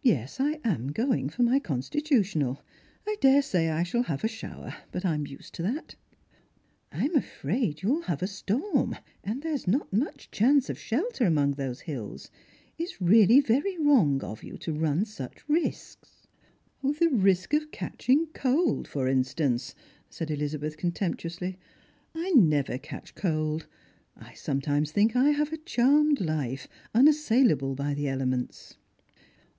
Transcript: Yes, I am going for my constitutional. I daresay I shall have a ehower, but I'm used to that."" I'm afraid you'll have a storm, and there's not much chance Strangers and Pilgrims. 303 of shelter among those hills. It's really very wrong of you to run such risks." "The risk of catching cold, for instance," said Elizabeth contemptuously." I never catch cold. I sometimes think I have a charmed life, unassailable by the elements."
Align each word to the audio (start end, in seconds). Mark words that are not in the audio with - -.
Yes, 0.00 0.40
I 0.40 0.60
am 0.64 0.92
going 0.92 1.28
for 1.28 1.42
my 1.42 1.58
constitutional. 1.58 2.62
I 3.06 3.16
daresay 3.20 3.68
I 3.68 3.82
shall 3.82 4.04
have 4.04 4.24
a 4.24 4.26
ehower, 4.26 4.74
but 4.92 5.04
I'm 5.04 5.26
used 5.26 5.52
to 5.56 5.62
that."" 5.62 5.94
I'm 6.90 7.14
afraid 7.14 7.82
you'll 7.82 8.00
have 8.00 8.22
a 8.22 8.26
storm, 8.26 8.96
and 9.22 9.42
there's 9.42 9.66
not 9.66 9.92
much 9.92 10.30
chance 10.30 10.64
Strangers 10.64 10.70
and 10.70 10.90
Pilgrims. 10.90 11.18
303 11.18 11.20
of 11.20 11.20
shelter 11.20 11.26
among 11.26 11.50
those 11.68 11.80
hills. 11.80 12.30
It's 12.78 13.00
really 13.02 13.40
very 13.42 13.76
wrong 13.76 14.22
of 14.24 14.42
you 14.42 14.56
to 14.56 14.72
run 14.72 15.04
such 15.04 15.46
risks." 15.46 16.26
"The 16.82 17.10
risk 17.10 17.52
of 17.52 17.70
catching 17.70 18.28
cold, 18.28 18.88
for 18.88 19.06
instance," 19.06 19.74
said 20.08 20.30
Elizabeth 20.30 20.78
contemptuously." 20.78 21.58
I 22.14 22.30
never 22.30 22.78
catch 22.78 23.14
cold. 23.14 23.66
I 24.16 24.32
sometimes 24.32 24.92
think 24.92 25.14
I 25.14 25.32
have 25.32 25.52
a 25.52 25.58
charmed 25.58 26.22
life, 26.22 26.68
unassailable 26.94 27.74
by 27.74 27.92
the 27.92 28.08
elements." 28.08 28.78